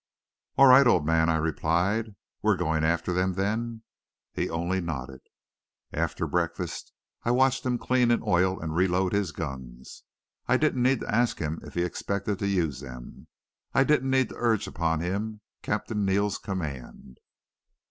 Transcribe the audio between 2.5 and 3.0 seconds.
going